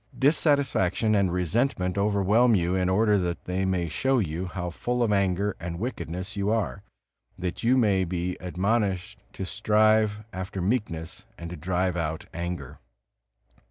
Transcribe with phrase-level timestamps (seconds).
[0.17, 5.11] Dissatisfaction and resentment overwhelm you in order that they may show you how full of
[5.11, 6.81] anger and wickedness you are,
[7.37, 12.79] that you may be admonished to strive after meekness and to drive out anger.